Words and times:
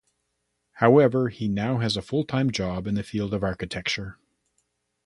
However, 0.71 1.29
he 1.29 1.47
now 1.47 1.77
has 1.77 1.95
a 1.95 2.01
full-time 2.01 2.49
job 2.51 2.87
in 2.87 2.95
the 2.95 3.03
field 3.03 3.35
of 3.35 3.43
architecture. 3.43 4.17